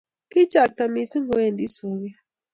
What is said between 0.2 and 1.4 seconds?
kichakta mising'